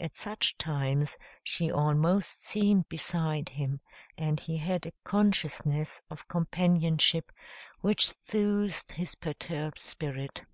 At 0.00 0.16
such 0.16 0.56
times, 0.56 1.18
she 1.42 1.70
almost 1.70 2.42
seemed 2.42 2.88
beside 2.88 3.50
him, 3.50 3.82
and 4.16 4.40
he 4.40 4.56
had 4.56 4.86
a 4.86 4.92
consciousness 5.04 6.00
of 6.08 6.26
companionship 6.28 7.30
which 7.82 8.10
soothed 8.22 8.92
his 8.92 9.14
perturbed 9.16 9.78
spirit. 9.78 10.46